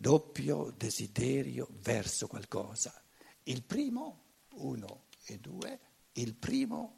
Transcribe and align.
doppio 0.00 0.72
desiderio 0.78 1.68
verso 1.82 2.26
qualcosa. 2.26 2.90
Il 3.42 3.62
primo, 3.62 4.22
uno 4.54 5.08
e 5.26 5.38
due, 5.38 5.78
il 6.12 6.34
primo, 6.34 6.96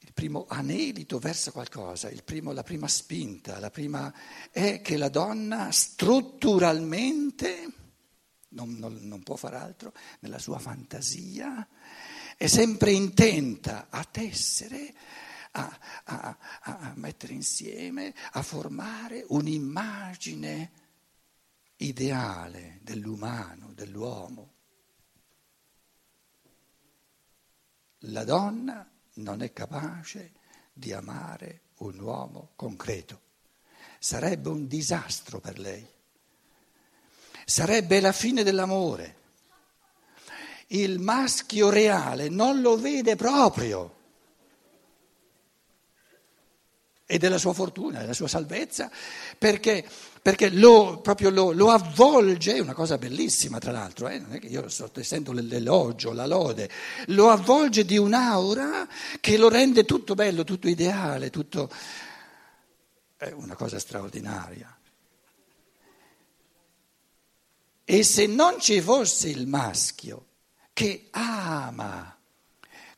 il 0.00 0.12
primo 0.12 0.44
anelito 0.48 1.18
verso 1.18 1.50
qualcosa, 1.50 2.10
primo, 2.22 2.52
la 2.52 2.62
prima 2.62 2.88
spinta, 2.88 3.58
la 3.58 3.70
prima 3.70 4.12
è 4.50 4.82
che 4.82 4.98
la 4.98 5.08
donna 5.08 5.72
strutturalmente, 5.72 7.72
non, 8.48 8.74
non, 8.74 8.98
non 9.00 9.22
può 9.22 9.36
far 9.36 9.54
altro, 9.54 9.94
nella 10.18 10.38
sua 10.38 10.58
fantasia, 10.58 11.66
è 12.36 12.48
sempre 12.48 12.90
intenta 12.90 13.86
a 13.88 14.04
tessere, 14.04 14.94
a, 15.52 15.78
a, 16.04 16.38
a, 16.60 16.92
mettere 16.96 17.32
insieme, 17.32 18.14
a 18.32 18.42
formare 18.42 19.24
un'immagine 19.28 20.79
ideale 21.80 22.78
dell'umano, 22.82 23.72
dell'uomo. 23.72 24.52
La 28.04 28.24
donna 28.24 28.88
non 29.14 29.42
è 29.42 29.52
capace 29.52 30.32
di 30.72 30.92
amare 30.92 31.62
un 31.78 31.98
uomo 31.98 32.52
concreto. 32.56 33.28
Sarebbe 33.98 34.48
un 34.48 34.66
disastro 34.66 35.40
per 35.40 35.58
lei. 35.58 35.86
Sarebbe 37.44 38.00
la 38.00 38.12
fine 38.12 38.42
dell'amore. 38.42 39.18
Il 40.68 40.98
maschio 40.98 41.68
reale 41.68 42.28
non 42.28 42.60
lo 42.60 42.76
vede 42.76 43.16
proprio. 43.16 43.98
E 47.12 47.18
della 47.18 47.38
sua 47.38 47.52
fortuna, 47.52 47.98
della 47.98 48.12
sua 48.12 48.28
salvezza, 48.28 48.88
perché 49.36 49.84
perché 50.22 50.50
lo, 50.50 51.00
proprio 51.00 51.30
lo, 51.30 51.50
lo, 51.50 51.70
avvolge, 51.70 52.54
è 52.54 52.60
una 52.60 52.74
cosa 52.74 52.98
bellissima 52.98 53.58
tra 53.58 53.72
l'altro, 53.72 54.06
eh? 54.06 54.18
non 54.18 54.34
è 54.34 54.38
che 54.38 54.48
io 54.48 54.68
sto 54.68 54.90
essendo 54.94 55.32
l'elogio, 55.32 56.12
la 56.12 56.26
lode, 56.26 56.70
lo 57.06 57.30
avvolge 57.30 57.84
di 57.86 57.96
un'aura 57.96 58.86
che 59.18 59.38
lo 59.38 59.48
rende 59.48 59.84
tutto 59.84 60.14
bello, 60.14 60.44
tutto 60.44 60.68
ideale, 60.68 61.30
tutto... 61.30 61.70
è 63.16 63.30
una 63.32 63.56
cosa 63.56 63.78
straordinaria. 63.78 64.78
E 67.82 68.02
se 68.04 68.26
non 68.26 68.60
ci 68.60 68.80
fosse 68.80 69.30
il 69.30 69.48
maschio 69.48 70.26
che 70.74 71.08
ama 71.10 72.14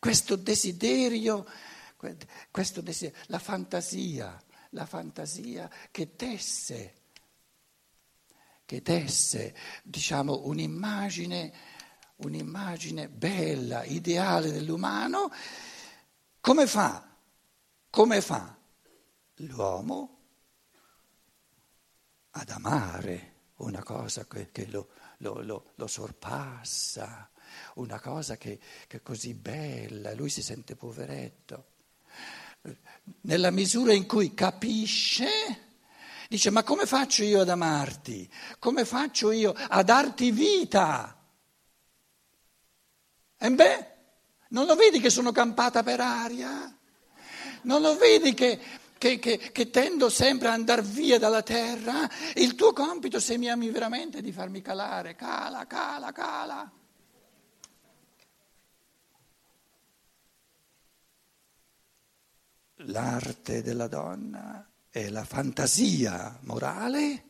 questo 0.00 0.34
desiderio, 0.34 1.46
questo 2.50 2.80
desiderio 2.80 3.24
la 3.26 3.38
fantasia, 3.38 4.42
la 4.70 4.86
fantasia 4.86 5.70
che 5.90 6.16
tesse 6.16 7.00
che 8.72 8.80
desse 8.80 9.54
diciamo, 9.82 10.46
un'immagine, 10.46 11.52
un'immagine 12.16 13.10
bella, 13.10 13.84
ideale 13.84 14.50
dell'umano, 14.50 15.30
come 16.40 16.66
fa? 16.66 17.14
Come 17.90 18.20
fa 18.22 18.56
l'uomo 19.36 20.18
ad 22.30 22.48
amare 22.48 23.34
una 23.56 23.82
cosa 23.82 24.26
che, 24.26 24.50
che 24.50 24.66
lo, 24.68 24.88
lo, 25.18 25.42
lo, 25.42 25.72
lo, 25.74 25.86
sorpassa, 25.86 27.30
una 27.74 28.00
cosa 28.00 28.38
che, 28.38 28.58
che 28.86 28.96
è 28.96 29.02
così 29.02 29.34
bella, 29.34 30.14
lui 30.14 30.30
si 30.30 30.42
sente 30.42 30.74
poveretto. 30.76 31.71
Nella 33.22 33.50
misura 33.50 33.92
in 33.92 34.06
cui 34.06 34.34
capisce 34.34 35.62
Dice, 36.32 36.48
ma 36.48 36.62
come 36.62 36.86
faccio 36.86 37.24
io 37.24 37.42
ad 37.42 37.50
amarti? 37.50 38.26
Come 38.58 38.86
faccio 38.86 39.32
io 39.32 39.52
a 39.54 39.82
darti 39.82 40.30
vita? 40.30 41.14
E 43.36 43.50
beh, 43.50 43.86
non 44.48 44.64
lo 44.64 44.74
vedi 44.74 44.98
che 44.98 45.10
sono 45.10 45.30
campata 45.30 45.82
per 45.82 46.00
aria? 46.00 46.74
Non 47.64 47.82
lo 47.82 47.98
vedi 47.98 48.32
che, 48.32 48.58
che, 48.96 49.18
che, 49.18 49.36
che 49.52 49.68
tendo 49.68 50.08
sempre 50.08 50.48
ad 50.48 50.54
andare 50.54 50.80
via 50.80 51.18
dalla 51.18 51.42
terra? 51.42 52.08
Il 52.36 52.54
tuo 52.54 52.72
compito, 52.72 53.20
se 53.20 53.36
mi 53.36 53.50
ami 53.50 53.68
veramente, 53.68 54.20
è 54.20 54.22
di 54.22 54.32
farmi 54.32 54.62
calare. 54.62 55.14
Cala, 55.14 55.66
cala, 55.66 56.12
cala. 56.12 56.72
L'arte 62.86 63.62
della 63.62 63.86
donna 63.86 64.68
è 64.90 65.08
la 65.08 65.24
fantasia 65.24 66.38
morale 66.42 67.24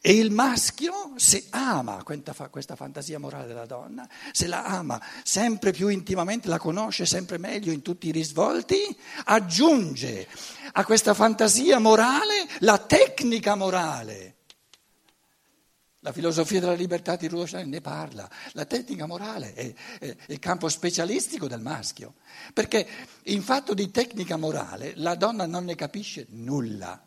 e 0.00 0.12
il 0.12 0.30
maschio, 0.30 1.14
se 1.16 1.46
ama 1.50 2.02
questa 2.04 2.76
fantasia 2.76 3.18
morale 3.18 3.46
della 3.46 3.66
donna, 3.66 4.08
se 4.30 4.46
la 4.46 4.64
ama 4.64 5.02
sempre 5.24 5.72
più 5.72 5.88
intimamente, 5.88 6.48
la 6.48 6.58
conosce 6.58 7.06
sempre 7.06 7.38
meglio 7.38 7.72
in 7.72 7.82
tutti 7.82 8.08
i 8.08 8.12
risvolti, 8.12 8.76
aggiunge 9.24 10.28
a 10.72 10.84
questa 10.84 11.14
fantasia 11.14 11.78
morale 11.78 12.46
la 12.60 12.78
tecnica 12.78 13.54
morale. 13.54 14.37
La 16.08 16.14
filosofia 16.14 16.58
della 16.58 16.72
libertà 16.72 17.16
di 17.16 17.28
Rudolf 17.28 17.48
Steiner 17.48 17.68
ne 17.68 17.82
parla. 17.82 18.30
La 18.52 18.64
tecnica 18.64 19.04
morale 19.04 19.52
è, 19.52 19.74
è, 19.98 20.16
il 20.28 20.38
campo 20.38 20.70
specialistico 20.70 21.46
del 21.46 21.60
maschio, 21.60 22.14
perché 22.54 22.88
in 23.24 23.42
fatto 23.42 23.74
di 23.74 23.90
tecnica 23.90 24.38
morale 24.38 24.94
la 24.96 25.16
donna 25.16 25.44
non 25.44 25.66
ne 25.66 25.74
capisce 25.74 26.24
nulla. 26.30 27.06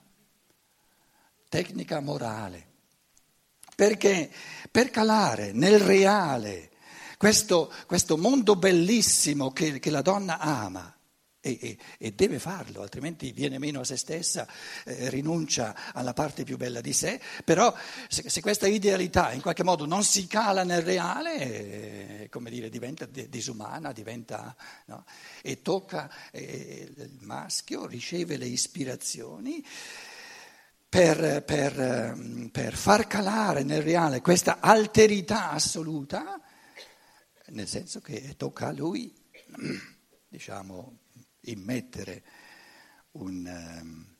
Tecnica 1.50 2.00
morale. 2.00 2.67
Perché 3.75 4.29
per 4.69 4.91
calare 4.91 5.51
nel 5.51 5.79
reale 5.79 6.69
questo, 7.18 7.73
questo 7.88 8.18
mondo 8.18 8.56
bellissimo 8.56 9.51
che, 9.51 9.79
che 9.79 9.89
la 9.89 10.03
donna 10.03 10.38
ama, 10.38 10.95
e, 11.41 11.57
e, 11.59 11.78
e, 11.97 12.12
deve 12.13 12.38
farlo, 12.38 12.84
altrimenti 12.84 13.31
viene 13.31 13.57
meno 13.57 13.79
a 13.79 13.84
se 13.84 13.97
stessa, 13.97 14.47
eh, 14.85 15.09
rinuncia 15.09 15.91
alla 15.91 16.13
parte 16.13 16.44
più 16.44 16.56
bella 16.56 16.81
di 16.81 16.94
sé, 16.94 17.19
però 17.44 17.75
se, 18.07 18.29
se, 18.29 18.41
questa 18.41 18.68
idealità 18.68 19.31
in 19.34 19.41
qualche 19.41 19.63
modo 19.63 19.85
non 19.85 20.03
si 20.03 20.28
cala 20.28 20.63
nel 20.63 20.84
reale, 20.84 22.22
eh, 22.22 22.30
come 22.30 22.51
dire, 22.51 22.69
diventa 22.69 23.06
disumana, 23.06 23.91
diventa, 23.91 24.56
no? 24.85 25.03
e 25.41 25.63
tocca 25.63 26.09
eh, 26.31 26.94
il 26.96 27.18
maschio, 27.22 27.88
riceve 27.88 28.38
le 28.38 28.46
ispirazioni 28.46 29.66
per, 30.88 31.44
per, 31.44 32.50
per 32.51 32.75
far 32.75 33.07
calare 33.07 33.63
nel 33.63 33.81
reale 33.81 34.22
questa 34.22 34.59
alterità 34.59 35.50
assoluta, 35.51 36.40
nel 37.47 37.68
senso 37.68 38.00
che 38.00 38.35
tocca 38.38 38.68
a 38.68 38.74
lui, 38.74 39.12
diciamo, 40.28 41.00
immettere 41.41 42.24
un 43.12 43.46
um, 43.46 44.16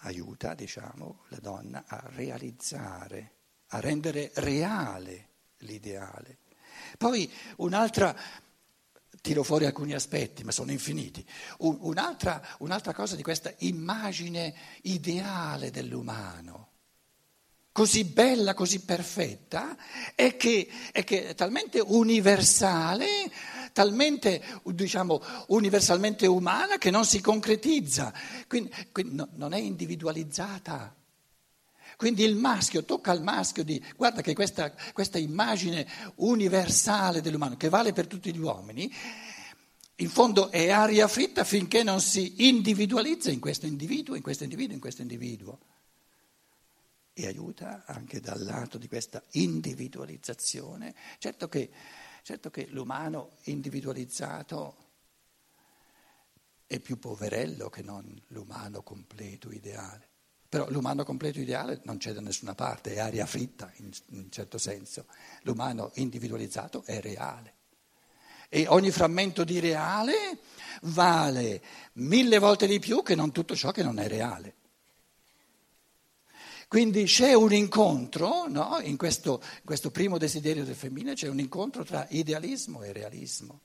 aiuta, 0.00 0.54
diciamo, 0.54 1.24
la 1.28 1.38
donna 1.38 1.84
a 1.86 2.02
realizzare, 2.10 3.32
a 3.68 3.80
rendere 3.80 4.30
reale 4.34 5.28
l'ideale. 5.58 6.38
Poi 6.98 7.30
un'altra, 7.56 8.14
tiro 9.20 9.42
fuori 9.42 9.66
alcuni 9.66 9.94
aspetti, 9.94 10.44
ma 10.44 10.52
sono 10.52 10.70
infiniti, 10.70 11.26
un, 11.58 11.78
un'altra, 11.80 12.56
un'altra 12.58 12.92
cosa 12.92 13.16
di 13.16 13.22
questa 13.22 13.52
immagine 13.58 14.54
ideale 14.82 15.70
dell'umano 15.70 16.74
così 17.76 18.04
bella, 18.04 18.54
così 18.54 18.80
perfetta, 18.80 19.76
è 20.14 20.38
che, 20.38 20.66
è 20.92 21.04
che 21.04 21.28
è 21.28 21.34
talmente 21.34 21.78
universale 21.78 23.30
talmente 23.70 24.42
diciamo, 24.64 25.22
universalmente 25.48 26.26
umana 26.26 26.78
che 26.78 26.90
non 26.90 27.04
si 27.04 27.20
concretizza, 27.20 28.14
quindi, 28.48 28.72
quindi 28.90 29.16
no, 29.16 29.28
non 29.34 29.52
è 29.52 29.58
individualizzata. 29.58 30.96
Quindi 31.98 32.24
il 32.24 32.36
maschio 32.36 32.82
tocca 32.84 33.10
al 33.10 33.22
maschio 33.22 33.62
di 33.62 33.84
guarda 33.94 34.22
che 34.22 34.32
questa, 34.32 34.72
questa 34.94 35.18
immagine 35.18 35.86
universale 36.14 37.20
dell'umano, 37.20 37.58
che 37.58 37.68
vale 37.68 37.92
per 37.92 38.06
tutti 38.06 38.32
gli 38.32 38.38
uomini, 38.38 38.90
in 39.96 40.08
fondo 40.08 40.50
è 40.50 40.70
aria 40.70 41.08
fritta 41.08 41.44
finché 41.44 41.82
non 41.82 42.00
si 42.00 42.48
individualizza 42.48 43.30
in 43.30 43.40
questo 43.40 43.66
individuo, 43.66 44.14
in 44.14 44.22
questo 44.22 44.44
individuo, 44.44 44.72
in 44.72 44.80
questo 44.80 45.02
individuo. 45.02 45.58
E 47.18 47.26
aiuta 47.26 47.84
anche 47.86 48.20
dal 48.20 48.42
lato 48.42 48.76
di 48.76 48.88
questa 48.88 49.22
individualizzazione. 49.30 50.94
Certo 51.18 51.48
che 51.48 51.70
Certo 52.26 52.50
che 52.50 52.66
l'umano 52.70 53.36
individualizzato 53.44 54.74
è 56.66 56.80
più 56.80 56.98
poverello 56.98 57.68
che 57.68 57.82
non 57.82 58.20
l'umano 58.30 58.82
completo 58.82 59.52
ideale. 59.52 60.08
Però 60.48 60.68
l'umano 60.68 61.04
completo 61.04 61.38
ideale 61.38 61.80
non 61.84 61.98
c'è 61.98 62.12
da 62.12 62.20
nessuna 62.20 62.56
parte, 62.56 62.94
è 62.94 62.98
aria 62.98 63.26
fritta 63.26 63.70
in 63.76 63.92
un 64.08 64.28
certo 64.32 64.58
senso. 64.58 65.06
L'umano 65.42 65.92
individualizzato 65.94 66.82
è 66.84 67.00
reale. 67.00 67.54
E 68.48 68.66
ogni 68.66 68.90
frammento 68.90 69.44
di 69.44 69.60
reale 69.60 70.40
vale 70.82 71.62
mille 71.92 72.40
volte 72.40 72.66
di 72.66 72.80
più 72.80 73.04
che 73.04 73.14
non 73.14 73.30
tutto 73.30 73.54
ciò 73.54 73.70
che 73.70 73.84
non 73.84 74.00
è 74.00 74.08
reale. 74.08 74.54
Quindi 76.68 77.04
c'è 77.04 77.32
un 77.32 77.52
incontro, 77.52 78.48
no? 78.48 78.80
in, 78.82 78.96
questo, 78.96 79.40
questo 79.64 79.92
primo 79.92 80.18
desiderio 80.18 80.64
del 80.64 80.74
femminile 80.74 81.14
c'è 81.14 81.28
un 81.28 81.38
incontro 81.38 81.84
tra 81.84 82.06
idealismo 82.10 82.82
e 82.82 82.92
realismo, 82.92 83.60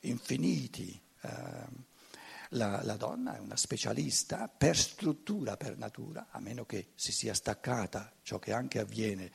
infiniti. 0.00 1.00
Eh, 1.20 1.82
la, 2.50 2.82
la, 2.82 2.96
donna 2.96 3.36
è 3.36 3.38
una 3.38 3.56
specialista 3.56 4.48
per 4.48 4.76
struttura, 4.76 5.56
per 5.56 5.78
natura, 5.78 6.26
a 6.30 6.40
meno 6.40 6.64
che 6.64 6.88
si 6.96 7.12
sia 7.12 7.32
staccata, 7.32 8.12
ciò 8.22 8.40
che 8.40 8.52
anche 8.52 8.80
avviene 8.80 9.30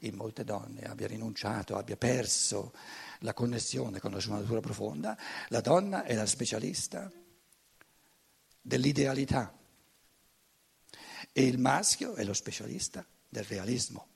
in 0.00 0.14
molte 0.14 0.44
donne, 0.44 0.82
abbia 0.82 1.06
rinunciato, 1.06 1.76
abbia 1.76 1.96
perso 1.96 2.72
la 3.20 3.32
connessione 3.32 3.98
con 3.98 4.12
la 4.12 4.20
sua 4.20 4.36
natura 4.36 4.60
profonda, 4.60 5.16
la 5.48 5.60
donna 5.60 6.04
è 6.04 6.14
la 6.14 6.26
specialista 6.26 7.10
dell'idealità 8.60 9.58
e 11.38 11.44
il 11.44 11.56
maschio 11.56 12.14
è 12.14 12.24
lo 12.24 12.32
specialista 12.32 13.06
del 13.28 13.44
realismo. 13.44 14.08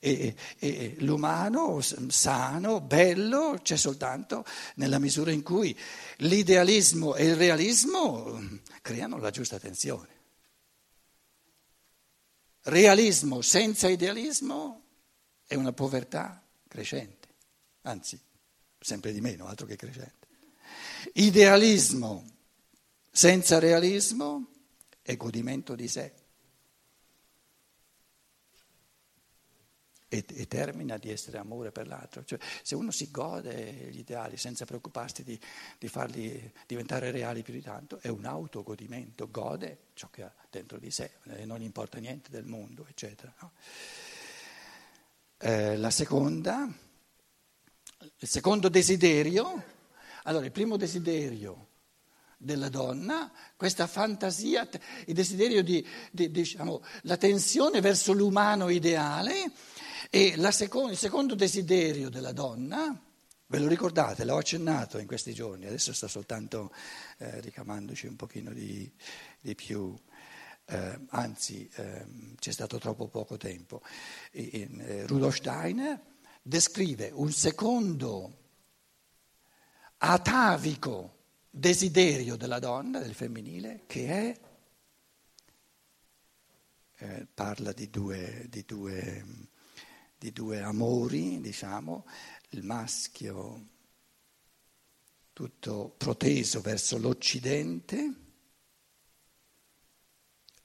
E, 0.00 0.34
e, 0.58 0.96
l'umano 0.98 1.80
sano, 1.80 2.80
bello, 2.80 3.60
c'è 3.62 3.76
soltanto 3.76 4.44
nella 4.74 4.98
misura 4.98 5.30
in 5.30 5.44
cui 5.44 5.78
l'idealismo 6.16 7.14
e 7.14 7.26
il 7.26 7.36
realismo 7.36 8.32
mm, 8.32 8.56
creano 8.82 9.18
la 9.18 9.30
giusta 9.30 9.60
tensione. 9.60 10.08
Realismo 12.62 13.40
senza 13.40 13.88
idealismo 13.88 14.82
è 15.46 15.54
una 15.54 15.72
povertà 15.72 16.44
crescente, 16.66 17.28
anzi, 17.82 18.18
sempre 18.80 19.12
di 19.12 19.20
meno, 19.20 19.46
altro 19.46 19.66
che 19.66 19.76
crescente. 19.76 20.26
Idealismo 21.12 22.26
senza 23.08 23.60
realismo 23.60 24.57
è 25.08 25.16
godimento 25.16 25.74
di 25.74 25.88
sé. 25.88 26.12
E, 30.06 30.24
e, 30.26 30.46
termina 30.46 30.98
di 30.98 31.10
essere 31.10 31.38
amore 31.38 31.72
per 31.72 31.86
l'altro. 31.86 32.24
Cioè, 32.24 32.38
se 32.62 32.74
uno 32.74 32.90
si 32.90 33.10
gode 33.10 33.88
gli 33.90 34.00
ideali 34.00 34.36
senza 34.36 34.66
preoccuparsi 34.66 35.24
di, 35.24 35.38
di, 35.78 35.88
farli 35.88 36.52
diventare 36.66 37.10
reali 37.10 37.42
più 37.42 37.54
di 37.54 37.62
tanto, 37.62 37.98
è 38.02 38.08
un 38.08 38.26
autogodimento, 38.26 39.30
gode 39.30 39.78
ciò 39.94 40.10
che 40.10 40.24
ha 40.24 40.34
dentro 40.50 40.78
di 40.78 40.90
sé, 40.90 41.12
e 41.24 41.46
non 41.46 41.62
importa 41.62 41.98
niente 41.98 42.30
del 42.30 42.44
mondo, 42.44 42.86
eccetera. 42.86 43.34
No? 43.40 43.52
Eh, 45.38 45.78
la 45.78 45.90
seconda, 45.90 46.70
il 48.18 48.28
secondo 48.28 48.68
desiderio, 48.68 49.64
allora 50.24 50.44
il 50.44 50.52
primo 50.52 50.76
desiderio 50.76 51.76
della 52.38 52.68
donna, 52.68 53.30
questa 53.56 53.88
fantasia, 53.88 54.66
il 55.06 55.14
desiderio 55.14 55.62
di, 55.62 55.84
di 56.12 56.30
diciamo, 56.30 56.82
la 57.02 57.16
tensione 57.16 57.80
verso 57.80 58.12
l'umano 58.12 58.68
ideale 58.68 59.50
e 60.08 60.34
seconda, 60.52 60.92
il 60.92 60.98
secondo 60.98 61.34
desiderio 61.34 62.08
della 62.08 62.32
donna, 62.32 62.98
ve 63.46 63.58
lo 63.58 63.66
ricordate, 63.66 64.24
l'ho 64.24 64.36
accennato 64.36 64.98
in 64.98 65.06
questi 65.06 65.34
giorni, 65.34 65.66
adesso 65.66 65.92
sto 65.92 66.06
soltanto 66.06 66.72
eh, 67.18 67.40
ricamandoci 67.40 68.06
un 68.06 68.16
pochino 68.16 68.52
di, 68.52 68.90
di 69.40 69.54
più, 69.56 69.98
eh, 70.66 70.98
anzi 71.08 71.68
eh, 71.74 72.06
c'è 72.38 72.52
stato 72.52 72.78
troppo 72.78 73.08
poco 73.08 73.36
tempo. 73.36 73.82
In, 74.32 74.80
eh, 74.80 75.06
Rudolf 75.06 75.36
Steiner 75.36 76.00
descrive 76.40 77.10
un 77.12 77.32
secondo 77.32 78.36
atavico 79.98 81.16
desiderio 81.58 82.36
della 82.36 82.58
donna, 82.58 82.98
del 82.98 83.14
femminile, 83.14 83.84
che 83.86 84.06
è, 84.08 84.40
eh, 86.96 87.26
parla 87.32 87.72
di 87.72 87.90
due, 87.90 88.46
di 88.48 88.64
due 88.64 89.24
di 90.18 90.32
due 90.32 90.60
amori, 90.60 91.40
diciamo, 91.40 92.04
il 92.50 92.64
maschio 92.64 93.66
tutto 95.32 95.94
proteso 95.96 96.60
verso 96.60 96.98
l'Occidente, 96.98 98.14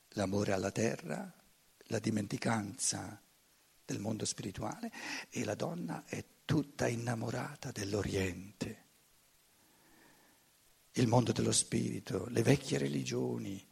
l'amore 0.10 0.51
alla 0.54 0.72
terra, 0.72 1.31
la 1.88 2.00
dimenticanza 2.00 3.22
del 3.86 4.00
mondo 4.00 4.25
spirituale 4.25 4.92
e 5.30 5.44
la 5.44 5.54
donna 5.54 6.04
è 6.06 6.25
tutta 6.45 6.88
innamorata 6.88 7.72
dell'Oriente, 7.72 8.82
il 10.94 11.07
mondo 11.07 11.31
dello 11.31 11.51
spirito, 11.51 12.28
le 12.30 12.44
vecchie 12.44 12.78
religioni, 12.78 13.66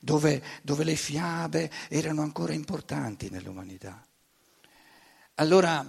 dove, 0.00 0.42
dove 0.62 0.84
le 0.84 0.96
fiabe 0.96 1.70
erano 1.88 2.22
ancora 2.22 2.52
importanti 2.52 3.30
nell'umanità. 3.30 4.04
Allora, 5.34 5.84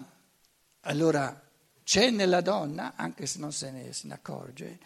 allora 0.81 1.49
c'è 1.83 2.09
nella 2.09 2.41
donna, 2.41 2.95
anche 2.95 3.25
se 3.25 3.39
non 3.39 3.51
se 3.51 3.71
ne, 3.71 3.93
se 3.93 4.07
ne, 4.07 4.13
accorge, 4.13 4.79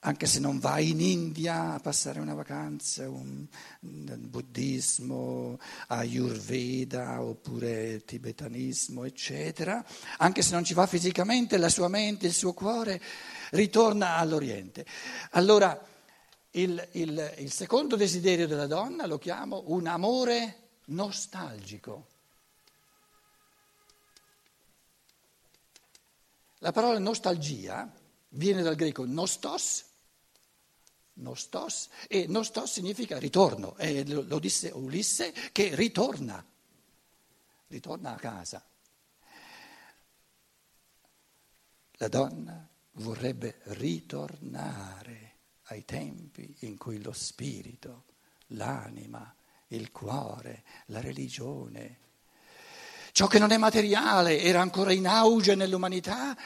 anche 0.00 0.26
se 0.26 0.38
non 0.38 0.58
va 0.60 0.78
in 0.78 1.00
India 1.00 1.74
a 1.74 1.80
passare 1.80 2.20
una 2.20 2.34
vacanza, 2.34 3.08
un, 3.08 3.44
un 3.80 4.18
buddismo, 4.28 5.58
ayurveda 5.88 7.20
oppure 7.20 8.04
tibetanismo, 8.04 9.04
eccetera, 9.04 9.84
anche 10.18 10.42
se 10.42 10.52
non 10.52 10.64
ci 10.64 10.74
va 10.74 10.86
fisicamente, 10.86 11.58
la 11.58 11.68
sua 11.68 11.88
mente, 11.88 12.26
il 12.26 12.32
suo 12.32 12.52
cuore 12.52 13.00
ritorna 13.50 14.16
all'Oriente. 14.16 14.86
Allora, 15.32 15.78
il, 16.52 16.88
il, 16.92 17.34
il 17.38 17.50
secondo 17.50 17.96
desiderio 17.96 18.46
della 18.46 18.66
donna 18.66 19.06
lo 19.06 19.18
chiamo 19.18 19.64
un 19.66 19.86
amore 19.86 20.68
nostalgico. 20.86 22.06
La 26.60 26.72
parola 26.72 26.98
nostalgia 26.98 27.90
viene 28.30 28.62
dal 28.62 28.74
greco 28.74 29.04
nostos, 29.04 29.84
nostos 31.18 31.88
e 32.08 32.26
nostos 32.26 32.72
significa 32.72 33.18
ritorno, 33.18 33.76
e 33.76 34.06
lo 34.06 34.38
disse 34.38 34.70
Ulisse 34.70 35.32
che 35.52 35.74
ritorna, 35.74 36.44
ritorna 37.68 38.14
a 38.14 38.16
casa. 38.16 38.64
La 42.00 42.08
donna 42.08 42.68
vorrebbe 42.92 43.60
ritornare 43.64 45.36
ai 45.64 45.84
tempi 45.84 46.54
in 46.60 46.76
cui 46.76 47.02
lo 47.02 47.12
spirito, 47.12 48.04
l'anima, 48.48 49.34
il 49.68 49.90
cuore, 49.90 50.64
la 50.86 51.00
religione, 51.00 52.06
Ciò 53.18 53.26
che 53.26 53.40
non 53.40 53.50
è 53.50 53.56
materiale 53.56 54.40
era 54.40 54.60
ancora 54.60 54.92
in 54.92 55.08
auge 55.08 55.56
nell'umanità 55.56 56.36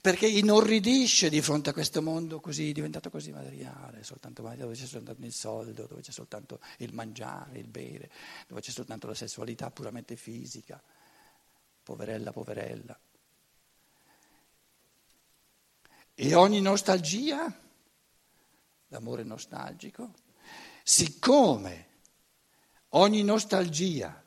perché 0.00 0.26
inorridisce 0.26 1.28
di 1.28 1.42
fronte 1.42 1.70
a 1.70 1.72
questo 1.74 2.00
mondo 2.00 2.40
così, 2.40 2.72
diventato 2.72 3.10
così 3.10 3.32
materiale, 3.32 4.02
soltanto, 4.02 4.42
dove 4.56 4.74
c'è 4.74 4.86
soltanto 4.86 5.24
il 5.24 5.32
soldo, 5.32 5.86
dove 5.86 6.00
c'è 6.00 6.10
soltanto 6.10 6.60
il 6.78 6.94
mangiare, 6.94 7.58
il 7.58 7.68
bere, 7.68 8.10
dove 8.46 8.62
c'è 8.62 8.70
soltanto 8.70 9.06
la 9.06 9.14
sessualità 9.14 9.70
puramente 9.70 10.16
fisica. 10.16 10.82
Poverella, 11.82 12.32
poverella. 12.32 12.98
E 16.14 16.34
ogni 16.34 16.60
nostalgia, 16.60 17.52
l'amore 18.88 19.22
nostalgico, 19.22 20.12
siccome 20.82 21.88
ogni 22.90 23.22
nostalgia 23.22 24.22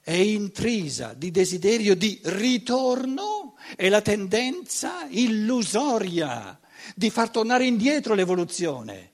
è 0.00 0.12
intrisa 0.12 1.12
di 1.12 1.30
desiderio 1.30 1.94
di 1.94 2.18
ritorno 2.24 3.41
e 3.76 3.88
la 3.88 4.00
tendenza 4.00 5.06
illusoria 5.08 6.58
di 6.94 7.10
far 7.10 7.30
tornare 7.30 7.64
indietro 7.64 8.14
l'evoluzione. 8.14 9.10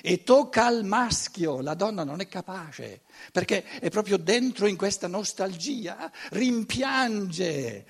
E 0.00 0.22
tocca 0.22 0.66
al 0.66 0.84
maschio, 0.84 1.60
la 1.60 1.74
donna 1.74 2.04
non 2.04 2.20
è 2.20 2.28
capace, 2.28 3.02
perché 3.32 3.64
è 3.64 3.90
proprio 3.90 4.16
dentro 4.16 4.66
in 4.66 4.76
questa 4.76 5.08
nostalgia, 5.08 6.10
rimpiange 6.30 7.84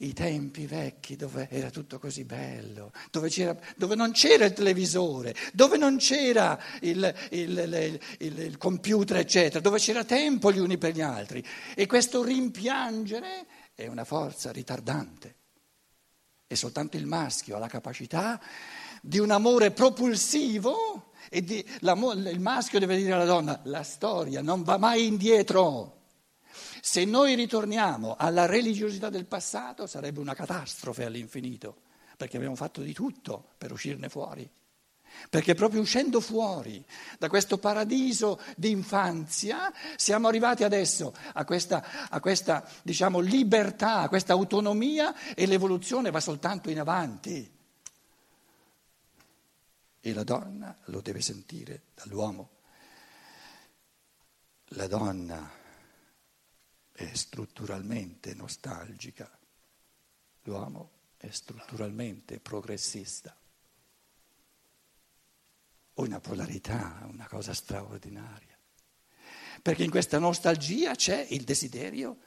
i 0.00 0.12
tempi 0.12 0.66
vecchi 0.66 1.16
dove 1.16 1.48
era 1.50 1.70
tutto 1.70 1.98
così 1.98 2.24
bello, 2.24 2.92
dove, 3.10 3.30
dove 3.76 3.94
non 3.96 4.12
c'era 4.12 4.44
il 4.44 4.52
televisore, 4.52 5.34
dove 5.52 5.76
non 5.76 5.96
c'era 5.96 6.58
il, 6.82 7.14
il, 7.30 7.98
il, 8.18 8.40
il, 8.40 8.58
computer, 8.58 9.16
eccetera, 9.16 9.60
dove 9.60 9.78
c'era 9.78 10.04
tempo 10.04 10.52
gli 10.52 10.58
uni 10.58 10.78
per 10.78 10.94
gli 10.94 11.00
altri. 11.00 11.44
E 11.74 11.86
questo 11.86 12.22
rimpiangere 12.22 13.46
è 13.78 13.86
una 13.86 14.02
forza 14.02 14.50
ritardante. 14.50 15.36
E 16.48 16.56
soltanto 16.56 16.96
il 16.96 17.06
maschio 17.06 17.54
ha 17.54 17.58
la 17.60 17.68
capacità 17.68 18.40
di 19.00 19.20
un 19.20 19.30
amore 19.30 19.70
propulsivo 19.70 21.12
e 21.30 21.44
di, 21.44 21.64
il 21.80 22.40
maschio 22.40 22.80
deve 22.80 22.96
dire 22.96 23.12
alla 23.12 23.24
donna, 23.24 23.60
la 23.64 23.84
storia 23.84 24.42
non 24.42 24.64
va 24.64 24.78
mai 24.78 25.06
indietro. 25.06 26.06
Se 26.80 27.04
noi 27.04 27.36
ritorniamo 27.36 28.16
alla 28.18 28.46
religiosità 28.46 29.10
del 29.10 29.26
passato 29.26 29.86
sarebbe 29.86 30.18
una 30.18 30.34
catastrofe 30.34 31.04
all'infinito, 31.04 31.82
perché 32.16 32.36
abbiamo 32.36 32.56
fatto 32.56 32.80
di 32.80 32.92
tutto 32.92 33.50
per 33.56 33.70
uscirne 33.70 34.08
fuori. 34.08 34.50
Perché 35.30 35.54
proprio 35.54 35.80
uscendo 35.80 36.20
fuori 36.20 36.84
da 37.18 37.28
questo 37.28 37.58
paradiso 37.58 38.40
di 38.56 38.70
infanzia 38.70 39.72
siamo 39.96 40.28
arrivati 40.28 40.64
adesso 40.64 41.14
a 41.34 41.44
questa, 41.44 42.08
a 42.08 42.20
questa 42.20 42.66
diciamo, 42.82 43.20
libertà, 43.20 44.00
a 44.00 44.08
questa 44.08 44.32
autonomia 44.32 45.34
e 45.34 45.46
l'evoluzione 45.46 46.10
va 46.10 46.20
soltanto 46.20 46.70
in 46.70 46.80
avanti. 46.80 47.56
E 50.00 50.12
la 50.14 50.24
donna 50.24 50.74
lo 50.84 51.00
deve 51.00 51.20
sentire 51.20 51.82
dall'uomo. 51.94 52.50
La 54.72 54.86
donna 54.86 55.50
è 56.92 57.14
strutturalmente 57.14 58.34
nostalgica, 58.34 59.30
l'uomo 60.42 60.90
è 61.16 61.28
strutturalmente 61.30 62.38
progressista 62.38 63.36
una 66.02 66.20
polarità, 66.20 67.06
una 67.10 67.26
cosa 67.28 67.54
straordinaria. 67.54 68.56
Perché 69.60 69.84
in 69.84 69.90
questa 69.90 70.18
nostalgia 70.18 70.94
c'è 70.94 71.26
il 71.30 71.42
desiderio 71.44 72.18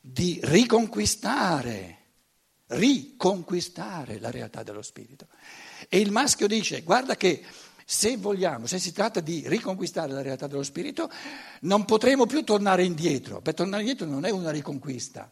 di 0.00 0.40
riconquistare, 0.42 1.98
riconquistare 2.66 4.18
la 4.18 4.30
realtà 4.30 4.62
dello 4.62 4.82
spirito. 4.82 5.28
E 5.88 6.00
il 6.00 6.10
maschio 6.10 6.46
dice, 6.46 6.82
guarda 6.82 7.16
che 7.16 7.44
se 7.84 8.16
vogliamo, 8.16 8.66
se 8.66 8.78
si 8.78 8.92
tratta 8.92 9.20
di 9.20 9.44
riconquistare 9.46 10.12
la 10.12 10.22
realtà 10.22 10.46
dello 10.46 10.62
spirito, 10.62 11.10
non 11.60 11.84
potremo 11.84 12.26
più 12.26 12.42
tornare 12.42 12.84
indietro. 12.84 13.40
Per 13.40 13.54
tornare 13.54 13.82
indietro 13.82 14.06
non 14.06 14.24
è 14.24 14.30
una 14.30 14.50
riconquista, 14.50 15.30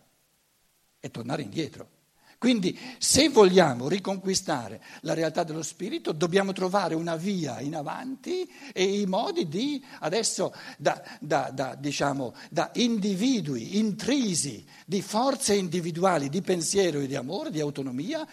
è 0.99 1.11
tornare 1.11 1.43
indietro. 1.43 1.99
Quindi 2.41 2.81
se 2.97 3.29
vogliamo 3.29 3.87
riconquistare 3.87 4.83
la 5.03 5.13
realtà 5.13 5.45
dello 5.45 5.63
spirito 5.63 6.13
dobbiamo 6.13 6.53
trovare 6.53 6.95
una 6.95 7.15
via 7.17 7.61
in 7.61 7.77
avanti 7.77 8.51
e 8.73 8.83
i 8.83 9.05
modi 9.05 9.47
di, 9.47 9.85
adesso 9.99 10.55
da, 10.79 11.05
da, 11.21 11.51
da, 11.53 11.75
diciamo, 11.75 12.35
da 12.49 12.71
individui 12.77 13.77
intrisi 13.77 14.67
di 14.87 15.03
forze 15.03 15.55
individuali, 15.55 16.31
di 16.31 16.41
pensiero 16.41 17.01
e 17.01 17.07
di 17.07 17.15
amore, 17.15 17.51
di 17.51 17.61
autonomia, 17.61 18.27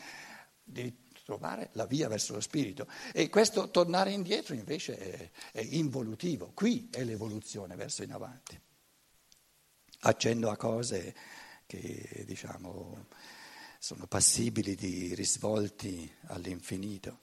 di 0.64 0.96
trovare 1.26 1.72
la 1.74 1.86
via 1.86 2.08
verso 2.08 2.32
lo 2.32 2.40
spirito. 2.40 2.88
E 3.12 3.28
questo 3.28 3.70
tornare 3.72 4.14
indietro 4.14 4.54
invece 4.54 4.98
è, 4.98 5.32
è 5.52 5.68
involutivo, 5.72 6.52
qui 6.54 6.88
è 6.94 7.04
l'evoluzione 7.04 7.76
verso 7.76 8.04
in 8.04 8.14
avanti. 8.14 8.58
Accenno 10.00 10.50
a 10.50 10.56
cose 10.56 11.14
che 11.66 12.24
diciamo 12.26 13.08
sono 13.79 14.07
passibili 14.07 14.75
di 14.75 15.13
risvolti 15.13 16.12
all'infinito. 16.27 17.19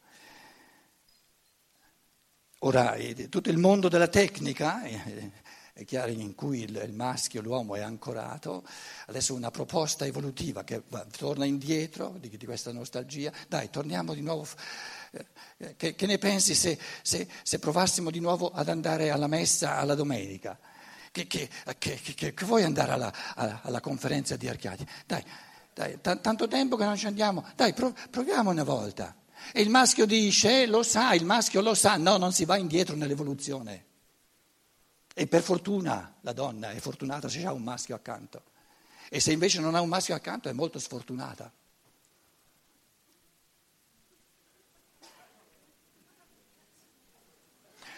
Ora, 2.60 2.96
tutto 3.28 3.50
il 3.50 3.58
mondo 3.58 3.88
della 3.88 4.08
tecnica, 4.08 4.82
è 5.74 5.84
chiaro 5.84 6.12
in 6.12 6.34
cui 6.34 6.62
il 6.62 6.92
maschio, 6.94 7.42
l'uomo 7.42 7.74
è 7.74 7.80
ancorato, 7.80 8.64
adesso 9.06 9.34
una 9.34 9.50
proposta 9.50 10.06
evolutiva 10.06 10.64
che 10.64 10.82
va, 10.88 11.04
torna 11.04 11.44
indietro 11.44 12.16
di, 12.18 12.34
di, 12.34 12.46
questa 12.46 12.72
nostalgia, 12.72 13.32
dai, 13.48 13.68
torniamo 13.68 14.14
di 14.14 14.22
nuovo, 14.22 14.46
eh, 15.58 15.76
che, 15.76 15.94
che 15.94 16.06
ne 16.06 16.16
pensi 16.16 16.54
se, 16.54 16.78
se, 17.02 17.28
se, 17.42 17.58
provassimo 17.58 18.10
di 18.10 18.20
nuovo 18.20 18.50
ad 18.50 18.68
andare 18.68 19.10
alla 19.10 19.26
messa 19.26 19.76
alla 19.76 19.94
domenica? 19.94 20.58
Che, 21.10 21.26
che, 21.26 21.50
che 21.78 22.44
vuoi 22.44 22.62
andare 22.62 22.92
alla, 22.92 23.14
alla, 23.34 23.60
alla 23.62 23.80
conferenza 23.80 24.36
di 24.36 24.48
Archiati? 24.48 24.86
Dai, 25.06 25.22
dai, 25.74 26.00
t- 26.00 26.20
tanto 26.20 26.48
tempo 26.48 26.76
che 26.76 26.84
non 26.84 26.96
ci 26.96 27.06
andiamo, 27.06 27.44
dai, 27.56 27.74
prov- 27.74 28.08
proviamo 28.08 28.50
una 28.50 28.62
volta. 28.62 29.14
E 29.52 29.60
il 29.60 29.68
maschio 29.68 30.06
dice, 30.06 30.66
lo 30.66 30.82
sa, 30.82 31.12
il 31.14 31.24
maschio 31.24 31.60
lo 31.60 31.74
sa, 31.74 31.96
no, 31.96 32.16
non 32.16 32.32
si 32.32 32.44
va 32.44 32.56
indietro 32.56 32.94
nell'evoluzione. 32.94 33.84
E 35.12 35.26
per 35.26 35.42
fortuna 35.42 36.14
la 36.22 36.32
donna 36.32 36.70
è 36.70 36.78
fortunata 36.78 37.28
se 37.28 37.44
ha 37.44 37.52
un 37.52 37.62
maschio 37.62 37.94
accanto. 37.94 38.42
E 39.10 39.20
se 39.20 39.32
invece 39.32 39.60
non 39.60 39.74
ha 39.74 39.80
un 39.80 39.88
maschio 39.88 40.14
accanto 40.14 40.48
è 40.48 40.52
molto 40.52 40.78
sfortunata. 40.78 41.52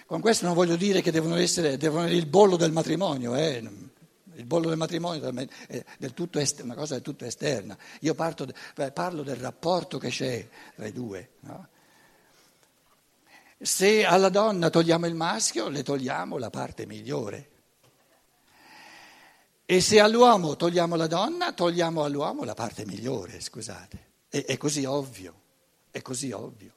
Con 0.07 0.21
questo 0.21 0.47
non 0.47 0.55
voglio 0.55 0.77
dire 0.77 1.03
che 1.03 1.11
devono 1.11 1.37
essere, 1.37 1.77
devono 1.77 2.05
essere 2.05 2.19
il 2.19 2.27
bollo 2.27 2.57
del 2.57 2.71
matrimonio, 2.71 3.35
eh? 3.35 3.63
Il 4.37 4.45
bollo 4.45 4.69
del 4.69 4.77
matrimonio 4.77 5.27
è 5.29 5.83
est- 6.39 6.61
una 6.61 6.75
cosa 6.75 6.95
del 6.95 7.03
tutto 7.03 7.25
esterna. 7.25 7.77
Io 8.01 8.15
parto, 8.15 8.47
parlo 8.93 9.23
del 9.23 9.37
rapporto 9.37 9.99
che 9.99 10.11
c'è 10.11 10.47
tra 10.75 10.87
i 10.87 10.93
due. 10.93 11.31
No? 11.41 11.69
Se 13.59 14.05
alla 14.05 14.29
donna 14.29 14.69
togliamo 14.69 15.07
il 15.07 15.15
maschio, 15.15 15.69
le 15.69 15.83
togliamo 15.83 16.37
la 16.37 16.51
parte 16.51 16.87
migliore. 16.87 17.51
E 19.65 19.81
se 19.81 19.99
all'uomo 19.99 20.55
togliamo 20.55 20.95
la 20.95 21.07
donna, 21.07 21.53
togliamo 21.53 22.05
all'uomo 22.05 22.45
la 22.45 22.55
parte 22.55 22.85
migliore, 22.85 23.41
scusate. 23.41 24.05
È, 24.29 24.45
è 24.45 24.57
così 24.59 24.85
ovvio, 24.85 25.41
è 25.91 26.03
così 26.03 26.31
ovvio. 26.31 26.76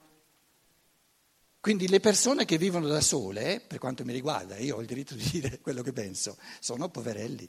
Quindi 1.70 1.88
le 1.88 2.00
persone 2.00 2.46
che 2.46 2.58
vivono 2.58 2.88
da 2.88 3.00
sole, 3.00 3.62
per 3.62 3.78
quanto 3.78 4.04
mi 4.04 4.12
riguarda, 4.12 4.58
io 4.58 4.78
ho 4.78 4.82
il 4.82 4.88
diritto 4.88 5.14
di 5.14 5.24
dire 5.30 5.60
quello 5.62 5.84
che 5.84 5.94
penso, 5.94 6.36
sono 6.60 6.90
poverelli. 6.90 7.48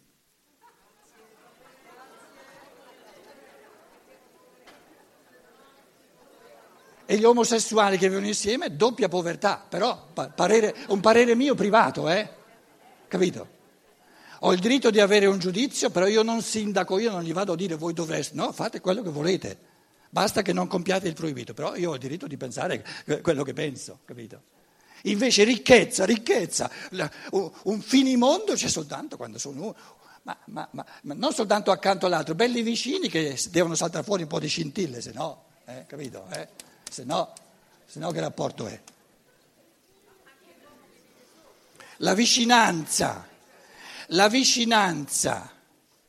E 7.06 7.16
gli 7.16 7.24
omosessuali 7.24 7.96
che 7.96 8.10
vivono 8.10 8.26
insieme, 8.26 8.76
doppia 8.76 9.08
povertà, 9.08 9.64
però 9.66 10.08
parere, 10.12 10.76
un 10.88 11.00
parere 11.00 11.34
mio 11.34 11.54
privato, 11.54 12.10
eh? 12.10 12.28
Capito? 13.08 13.48
Ho 14.40 14.52
il 14.52 14.60
diritto 14.60 14.90
di 14.90 15.00
avere 15.00 15.24
un 15.24 15.38
giudizio, 15.38 15.88
però 15.88 16.06
io 16.06 16.22
non 16.22 16.42
sindaco, 16.42 16.98
io 16.98 17.10
non 17.10 17.22
gli 17.22 17.32
vado 17.32 17.54
a 17.54 17.56
dire 17.56 17.74
voi 17.74 17.94
dovreste, 17.94 18.34
no, 18.34 18.52
fate 18.52 18.82
quello 18.82 19.00
che 19.00 19.08
volete. 19.08 19.69
Basta 20.12 20.42
che 20.42 20.52
non 20.52 20.66
compiate 20.66 21.06
il 21.06 21.14
proibito, 21.14 21.54
però 21.54 21.76
io 21.76 21.90
ho 21.90 21.94
il 21.94 22.00
diritto 22.00 22.26
di 22.26 22.36
pensare 22.36 22.84
quello 23.22 23.44
che 23.44 23.52
penso, 23.52 24.00
capito? 24.04 24.42
Invece 25.02 25.44
ricchezza, 25.44 26.04
ricchezza, 26.04 26.68
un 27.30 27.80
finimondo 27.80 28.54
c'è 28.54 28.68
soltanto 28.68 29.16
quando 29.16 29.38
sono 29.38 29.62
uno. 29.62 29.76
Ma, 30.22 30.36
ma, 30.46 30.68
ma, 30.72 30.84
ma, 31.02 31.14
non 31.14 31.32
soltanto 31.32 31.70
accanto 31.70 32.06
all'altro, 32.06 32.34
belli 32.34 32.60
vicini 32.62 33.08
che 33.08 33.38
devono 33.50 33.76
saltare 33.76 34.04
fuori 34.04 34.22
un 34.22 34.28
po' 34.28 34.40
di 34.40 34.48
scintille, 34.48 35.00
se 35.00 35.12
no, 35.12 35.44
eh, 35.64 35.86
capito? 35.86 36.26
Eh? 36.30 36.48
Se 36.90 37.04
no, 37.04 37.32
se 37.86 38.00
no 38.00 38.10
che 38.10 38.20
rapporto 38.20 38.66
è? 38.66 38.78
La 41.98 42.14
vicinanza, 42.14 43.26
la 44.08 44.28
vicinanza, 44.28 45.52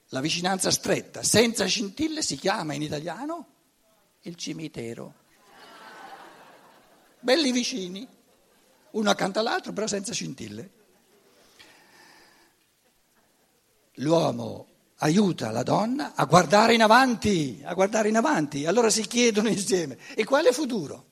la 0.10 0.20
vicinanza 0.20 0.72
stretta, 0.72 1.22
senza 1.22 1.65
scintille 1.65 2.22
si 2.24 2.36
chiama 2.36 2.74
in 2.74 2.81
italiano 2.81 3.50
il 4.21 4.35
cimitero. 4.35 5.13
Belli 7.19 7.51
vicini, 7.51 8.07
uno 8.91 9.09
accanto 9.09 9.39
all'altro, 9.39 9.73
però 9.73 9.87
senza 9.87 10.13
scintille. 10.13 10.79
L'uomo 13.95 14.67
aiuta 14.97 15.51
la 15.51 15.63
donna 15.63 16.15
a 16.15 16.25
guardare 16.25 16.73
in 16.73 16.81
avanti, 16.81 17.61
a 17.63 17.73
guardare 17.73 18.09
in 18.09 18.17
avanti. 18.17 18.65
Allora 18.65 18.89
si 18.89 19.05
chiedono 19.05 19.49
insieme, 19.49 19.97
e 20.15 20.23
quale 20.23 20.51
futuro? 20.51 21.09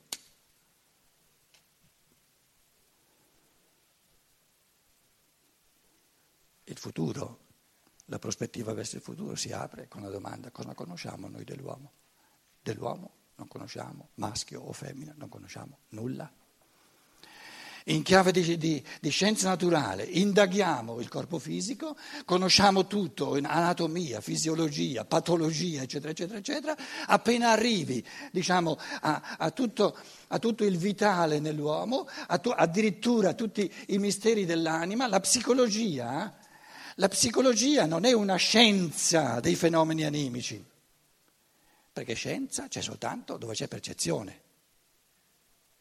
Il 6.65 6.77
futuro, 6.77 7.39
la 8.05 8.19
prospettiva 8.19 8.73
verso 8.73 8.95
il 8.95 9.01
futuro 9.01 9.35
si 9.35 9.51
apre 9.51 9.87
con 9.87 10.03
la 10.03 10.09
domanda 10.09 10.51
cosa 10.51 10.73
conosciamo 10.73 11.27
noi 11.27 11.43
dell'uomo? 11.43 11.91
Dell'uomo 12.69 13.13
non 13.37 13.47
conosciamo, 13.47 14.09
maschio 14.15 14.61
o 14.61 14.71
femmina, 14.73 15.11
non 15.17 15.27
conosciamo 15.27 15.79
nulla. 15.89 16.31
In 17.85 18.03
chiave 18.03 18.31
di, 18.31 18.57
di, 18.57 18.83
di, 19.01 19.09
scienza 19.09 19.47
naturale 19.47 20.03
indaghiamo 20.03 20.99
il 20.99 21.07
corpo 21.07 21.39
fisico, 21.39 21.97
conosciamo 22.25 22.85
tutto, 22.85 23.33
anatomia, 23.33 24.21
fisiologia, 24.21 25.03
patologia, 25.03 25.81
eccetera, 25.81 26.11
eccetera, 26.11 26.37
eccetera. 26.37 26.77
Appena 27.07 27.49
arrivi 27.49 28.05
diciamo, 28.31 28.77
a, 29.01 29.37
a, 29.39 29.49
tutto, 29.49 29.97
a, 30.27 30.37
tutto, 30.37 30.63
il 30.63 30.77
vitale 30.77 31.39
nell'uomo, 31.39 32.07
tu, 32.41 32.53
addirittura 32.55 33.29
a 33.29 33.33
tutti 33.33 33.73
i 33.87 33.97
misteri 33.97 34.45
dell'anima, 34.45 35.07
la 35.07 35.21
psicologia, 35.21 36.37
la 36.95 37.07
psicologia 37.07 37.87
non 37.87 38.05
è 38.05 38.11
una 38.11 38.35
scienza 38.35 39.39
dei 39.39 39.55
fenomeni 39.55 40.03
animici 40.03 40.68
perché 41.99 42.13
scienza 42.13 42.67
c'è 42.69 42.81
soltanto 42.81 43.35
dove 43.35 43.53
c'è 43.53 43.67
percezione. 43.67 44.41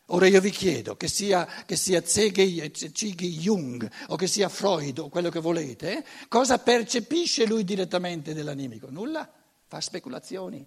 Ora 0.07 0.27
io 0.27 0.41
vi 0.41 0.51
chiedo, 0.51 0.97
che 0.97 1.07
sia, 1.07 1.47
che 1.65 1.77
sia 1.77 2.03
Ziggy 2.05 3.39
Jung 3.39 3.89
o 4.09 4.17
che 4.17 4.27
sia 4.27 4.49
Freud 4.49 4.99
o 4.99 5.11
quello 5.11 5.29
che 5.29 5.39
volete, 5.39 6.05
cosa 6.29 6.59
percepisce 6.59 7.47
lui 7.47 7.63
direttamente 7.63 8.35
dell'animico? 8.35 8.91
Nulla, 8.91 9.31
fa 9.67 9.81
speculazioni. 9.81 10.67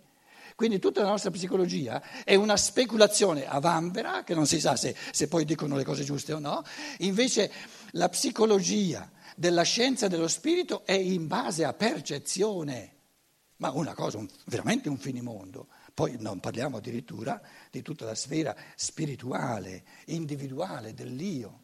Quindi 0.55 0.79
tutta 0.79 1.01
la 1.01 1.10
nostra 1.10 1.31
psicologia 1.31 2.01
è 2.24 2.36
una 2.36 2.55
speculazione 2.55 3.48
a 3.48 3.60
vanvera, 3.60 4.24
che 4.24 4.36
non 4.36 4.46
si 4.46 4.60
sa 4.60 4.75
se, 4.75 4.96
se 5.12 5.27
poi 5.27 5.43
dicono 5.43 5.75
le 5.75 5.84
cose 5.84 6.03
giuste 6.03 6.34
o 6.34 6.39
no, 6.39 6.63
invece 7.00 7.51
la 7.91 8.08
psicologia 8.10 9.10
della 9.36 9.63
scienza 9.63 10.08
dello 10.08 10.27
spirito 10.27 10.86
è 10.86 10.93
in 10.93 11.27
base 11.27 11.65
a 11.65 11.74
percezione, 11.74 13.00
ma 13.61 13.69
una 13.71 13.93
cosa, 13.93 14.17
un, 14.17 14.27
veramente 14.47 14.89
un 14.89 14.97
finimondo. 14.97 15.67
Poi 15.93 16.15
non 16.19 16.39
parliamo 16.39 16.77
addirittura 16.77 17.39
di 17.69 17.83
tutta 17.83 18.05
la 18.05 18.15
sfera 18.15 18.55
spirituale, 18.75 19.83
individuale 20.05 20.93
dell'io. 20.93 21.59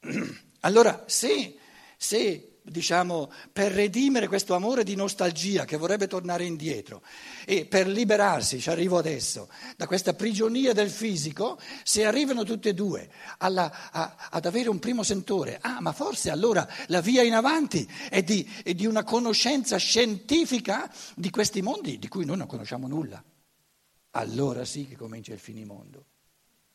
Allora, 0.64 1.02
se, 1.08 1.58
se 1.96 2.51
diciamo, 2.62 3.30
per 3.52 3.72
redimere 3.72 4.28
questo 4.28 4.54
amore 4.54 4.84
di 4.84 4.94
nostalgia 4.94 5.64
che 5.64 5.76
vorrebbe 5.76 6.06
tornare 6.06 6.44
indietro 6.44 7.02
e 7.44 7.66
per 7.66 7.88
liberarsi, 7.88 8.60
ci 8.60 8.70
arrivo 8.70 8.98
adesso, 8.98 9.48
da 9.76 9.86
questa 9.86 10.14
prigionia 10.14 10.72
del 10.72 10.90
fisico, 10.90 11.58
se 11.82 12.04
arrivano 12.04 12.44
tutte 12.44 12.70
e 12.70 12.74
due 12.74 13.10
alla, 13.38 13.90
a, 13.90 14.28
ad 14.30 14.46
avere 14.46 14.68
un 14.68 14.78
primo 14.78 15.02
sentore, 15.02 15.58
ah 15.60 15.80
ma 15.80 15.92
forse 15.92 16.30
allora 16.30 16.66
la 16.86 17.00
via 17.00 17.22
in 17.22 17.34
avanti 17.34 17.88
è 18.08 18.22
di, 18.22 18.48
è 18.62 18.74
di 18.74 18.86
una 18.86 19.04
conoscenza 19.04 19.76
scientifica 19.76 20.90
di 21.16 21.30
questi 21.30 21.62
mondi 21.62 21.98
di 21.98 22.08
cui 22.08 22.24
noi 22.24 22.36
non 22.36 22.46
conosciamo 22.46 22.86
nulla. 22.86 23.22
Allora 24.14 24.64
sì 24.64 24.86
che 24.86 24.96
comincia 24.96 25.32
il 25.32 25.38
finimondo. 25.38 26.06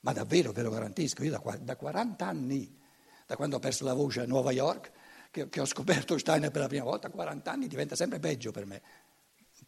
Ma 0.02 0.14
davvero 0.14 0.52
ve 0.52 0.62
lo 0.62 0.70
garantisco, 0.70 1.24
io 1.24 1.32
da, 1.32 1.58
da 1.60 1.76
40 1.76 2.26
anni, 2.26 2.78
da 3.26 3.36
quando 3.36 3.58
ho 3.58 3.60
perso 3.60 3.84
la 3.84 3.94
voce 3.94 4.22
a 4.22 4.26
Nuova 4.26 4.52
York, 4.52 4.92
che, 5.32 5.50
che 5.50 5.60
ho 5.60 5.66
scoperto 5.66 6.18
Steiner 6.18 6.52
per 6.52 6.62
la 6.62 6.68
prima 6.68 6.84
volta, 6.84 7.10
40 7.10 7.52
anni 7.52 7.68
diventa 7.68 7.96
sempre 7.96 8.20
peggio 8.20 8.52
per 8.52 8.66
me. 8.66 8.82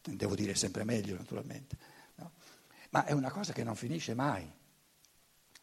Devo 0.02 0.34
dire 0.34 0.54
sempre 0.54 0.84
meglio, 0.84 1.16
naturalmente. 1.16 1.76
No? 2.16 2.32
Ma 2.90 3.04
è 3.04 3.12
una 3.12 3.30
cosa 3.30 3.52
che 3.52 3.64
non 3.64 3.76
finisce 3.76 4.14
mai. 4.14 4.50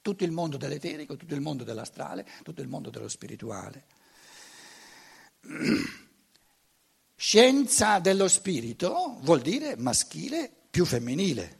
Tutto 0.02 0.24
il 0.24 0.32
mondo 0.32 0.58
dell'eterico, 0.58 1.18
tutto 1.18 1.34
il 1.34 1.42
mondo 1.42 1.64
dell'astrale, 1.64 2.26
tutto 2.44 2.62
il 2.62 2.68
mondo 2.68 2.90
dello 2.90 3.10
spirituale. 3.10 3.86
Scienza 7.16 8.00
dello 8.00 8.28
spirito 8.28 9.18
vuol 9.22 9.42
dire 9.42 9.76
maschile 9.76 10.52
più 10.70 10.86
femminile. 10.86 11.60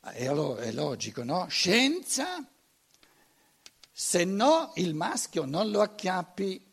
È, 0.00 0.24
è 0.24 0.72
logico, 0.72 1.24
no? 1.24 1.46
Scienza, 1.48 2.44
se 3.92 4.24
no 4.24 4.72
il 4.76 4.94
maschio 4.94 5.44
non 5.44 5.70
lo 5.70 5.82
acchiappi 5.82 6.65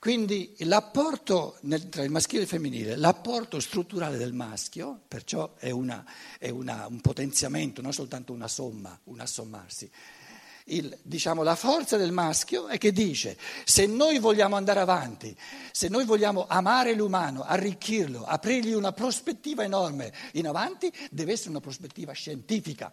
quindi 0.00 0.54
l'apporto 0.60 1.58
nel, 1.64 1.90
tra 1.90 2.02
il 2.02 2.10
maschile 2.10 2.40
e 2.40 2.42
il 2.44 2.48
femminile, 2.48 2.96
l'apporto 2.96 3.60
strutturale 3.60 4.16
del 4.16 4.32
maschio, 4.32 4.98
perciò 5.06 5.56
è, 5.58 5.68
una, 5.68 6.02
è 6.38 6.48
una, 6.48 6.86
un 6.86 7.02
potenziamento, 7.02 7.82
non 7.82 7.92
soltanto 7.92 8.32
una 8.32 8.48
somma, 8.48 8.98
un 9.04 9.20
assommarsi. 9.20 9.90
Il, 10.64 10.98
diciamo, 11.02 11.42
la 11.42 11.54
forza 11.54 11.98
del 11.98 12.12
maschio 12.12 12.68
è 12.68 12.78
che 12.78 12.92
dice 12.92 13.36
se 13.64 13.84
noi 13.84 14.18
vogliamo 14.18 14.56
andare 14.56 14.80
avanti, 14.80 15.36
se 15.70 15.88
noi 15.88 16.06
vogliamo 16.06 16.46
amare 16.48 16.94
l'umano, 16.94 17.42
arricchirlo, 17.42 18.24
aprirgli 18.24 18.72
una 18.72 18.92
prospettiva 18.92 19.64
enorme 19.64 20.14
in 20.32 20.46
avanti, 20.48 20.90
deve 21.10 21.32
essere 21.32 21.50
una 21.50 21.60
prospettiva 21.60 22.12
scientifica. 22.12 22.90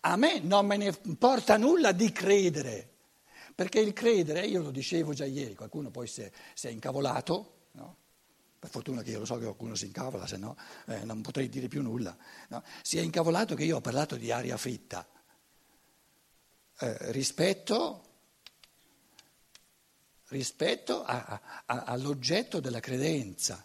A 0.00 0.16
me 0.16 0.38
non 0.38 0.66
me 0.66 0.76
ne 0.76 0.94
importa 1.04 1.56
nulla 1.56 1.92
di 1.92 2.12
credere 2.12 2.95
perché 3.56 3.80
il 3.80 3.94
credere, 3.94 4.44
io 4.44 4.60
lo 4.60 4.70
dicevo 4.70 5.14
già 5.14 5.24
ieri, 5.24 5.54
qualcuno 5.54 5.90
poi 5.90 6.06
si 6.06 6.20
è, 6.20 6.30
si 6.52 6.66
è 6.66 6.70
incavolato, 6.70 7.68
no? 7.72 7.96
per 8.58 8.68
fortuna 8.68 9.00
che 9.00 9.12
io 9.12 9.20
lo 9.20 9.24
so 9.24 9.38
che 9.38 9.44
qualcuno 9.44 9.74
si 9.74 9.86
incavola, 9.86 10.26
se 10.26 10.36
no 10.36 10.58
eh, 10.88 11.04
non 11.04 11.22
potrei 11.22 11.48
dire 11.48 11.66
più 11.66 11.80
nulla, 11.80 12.14
no? 12.48 12.62
si 12.82 12.98
è 12.98 13.00
incavolato 13.00 13.54
che 13.54 13.64
io 13.64 13.76
ho 13.76 13.80
parlato 13.80 14.16
di 14.16 14.30
aria 14.30 14.58
fritta 14.58 15.08
eh, 16.80 17.12
rispetto, 17.12 18.04
rispetto 20.26 21.02
a, 21.02 21.40
a, 21.64 21.82
all'oggetto 21.84 22.60
della 22.60 22.80
credenza. 22.80 23.64